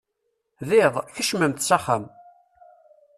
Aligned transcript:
D 0.67 0.69
iḍ, 0.83 0.95
kecmemt 1.13 1.65
s 1.67 1.69
axxam. 1.77 2.03